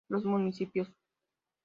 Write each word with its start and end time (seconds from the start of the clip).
Los 0.09 0.25
Municipios. 0.25 0.91